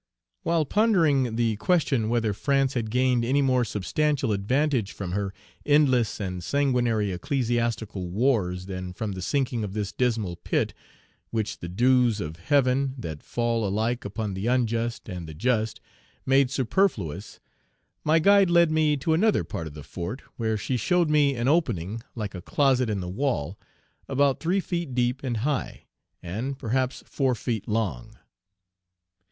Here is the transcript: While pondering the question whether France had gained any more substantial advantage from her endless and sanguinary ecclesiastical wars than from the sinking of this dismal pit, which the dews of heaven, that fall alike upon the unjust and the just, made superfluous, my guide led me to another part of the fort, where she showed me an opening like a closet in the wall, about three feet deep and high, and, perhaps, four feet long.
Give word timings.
While 0.41 0.65
pondering 0.65 1.35
the 1.35 1.57
question 1.57 2.09
whether 2.09 2.33
France 2.33 2.73
had 2.73 2.89
gained 2.89 3.23
any 3.23 3.43
more 3.43 3.63
substantial 3.63 4.31
advantage 4.31 4.93
from 4.93 5.11
her 5.11 5.31
endless 5.63 6.19
and 6.19 6.43
sanguinary 6.43 7.11
ecclesiastical 7.11 8.09
wars 8.09 8.65
than 8.65 8.93
from 8.93 9.11
the 9.11 9.21
sinking 9.21 9.63
of 9.63 9.73
this 9.73 9.91
dismal 9.91 10.37
pit, 10.37 10.73
which 11.29 11.59
the 11.59 11.69
dews 11.69 12.19
of 12.19 12.37
heaven, 12.37 12.95
that 12.97 13.21
fall 13.21 13.63
alike 13.63 14.03
upon 14.03 14.33
the 14.33 14.47
unjust 14.47 15.07
and 15.07 15.27
the 15.29 15.35
just, 15.35 15.79
made 16.25 16.49
superfluous, 16.49 17.39
my 18.03 18.17
guide 18.17 18.49
led 18.49 18.71
me 18.71 18.97
to 18.97 19.13
another 19.13 19.43
part 19.43 19.67
of 19.67 19.75
the 19.75 19.83
fort, 19.83 20.21
where 20.35 20.57
she 20.57 20.77
showed 20.77 21.11
me 21.11 21.35
an 21.35 21.47
opening 21.47 22.01
like 22.15 22.33
a 22.33 22.41
closet 22.41 22.89
in 22.89 23.01
the 23.01 23.07
wall, 23.07 23.55
about 24.09 24.39
three 24.39 24.59
feet 24.59 24.95
deep 24.95 25.21
and 25.21 25.37
high, 25.45 25.83
and, 26.23 26.57
perhaps, 26.57 27.03
four 27.05 27.35
feet 27.35 27.67
long. 27.67 28.17